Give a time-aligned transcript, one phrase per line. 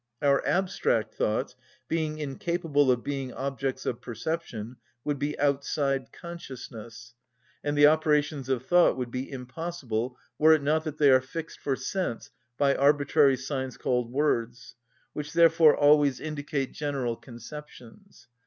[0.23, 1.55] Our abstract ideas,
[1.87, 7.13] being incapable of being objects of perception, would be outside consciousness,
[7.63, 11.59] and the operations of thought would be impossible, were it not that they are fixed
[11.59, 14.73] for sense by arbitrary signs called words,
[15.13, 18.27] which therefore always indicate general conceptions.